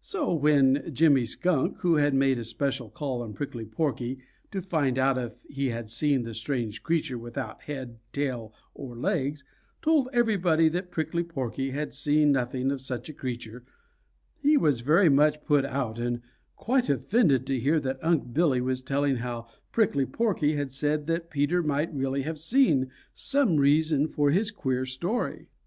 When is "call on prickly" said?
2.88-3.66